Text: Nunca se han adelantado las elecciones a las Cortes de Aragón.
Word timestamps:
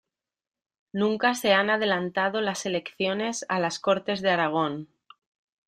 Nunca 0.93 1.35
se 1.35 1.53
han 1.53 1.69
adelantado 1.69 2.41
las 2.41 2.65
elecciones 2.65 3.45
a 3.49 3.59
las 3.59 3.77
Cortes 3.77 4.21
de 4.23 4.31
Aragón. 4.31 4.87